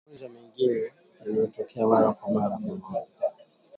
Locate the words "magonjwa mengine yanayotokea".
0.05-1.87